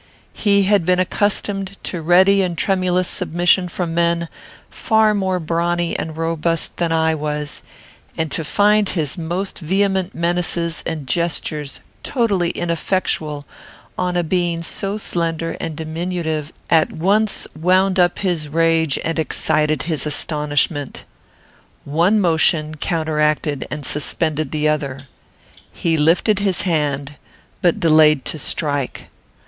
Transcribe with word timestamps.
He 0.33 0.63
had 0.63 0.83
been 0.83 0.99
accustomed 0.99 1.77
to 1.83 2.01
ready 2.01 2.41
and 2.41 2.57
tremulous 2.57 3.07
submission 3.07 3.67
from 3.69 3.93
men 3.93 4.29
far 4.71 5.13
more 5.13 5.39
brawny 5.39 5.95
and 5.95 6.17
robust 6.17 6.77
than 6.77 6.91
I 6.91 7.13
was, 7.13 7.61
and 8.17 8.31
to 8.31 8.43
find 8.43 8.89
his 8.89 9.15
most 9.15 9.59
vehement 9.59 10.15
menaces 10.15 10.81
and 10.87 11.05
gestures 11.05 11.81
totally 12.01 12.49
ineffectual 12.49 13.45
on 13.95 14.17
a 14.17 14.23
being 14.23 14.63
so 14.63 14.97
slender 14.97 15.55
and 15.59 15.75
diminutive 15.75 16.51
at 16.67 16.91
once 16.91 17.45
wound 17.55 17.99
up 17.99 18.17
his 18.17 18.47
rage 18.47 18.97
and 19.03 19.19
excited 19.19 19.83
his 19.83 20.07
astonishment. 20.07 21.05
One 21.85 22.19
motion 22.19 22.73
counteracted 22.73 23.67
and 23.69 23.85
suspended 23.85 24.49
the 24.51 24.67
other. 24.67 25.01
He 25.71 25.95
lifted 25.95 26.39
his 26.39 26.63
hand, 26.63 27.17
but 27.61 27.79
delayed 27.79 28.25
to 28.25 28.39
strike. 28.39 29.09